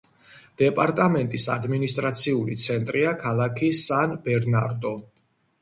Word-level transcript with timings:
დეპარტამენტის 0.61 1.45
ადმინისტრაციული 1.57 2.57
ცენტრია 2.63 3.13
ქალაქი 3.27 3.73
სან-ბერნარდო. 3.83 4.97